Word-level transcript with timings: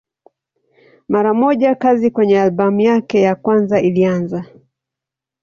Mara 1.07 1.33
moja 1.33 1.75
kazi 1.75 2.11
kwenye 2.11 2.41
albamu 2.41 2.81
yake 2.81 3.21
ya 3.21 3.35
kwanza 3.35 3.81
ilianza. 3.81 4.45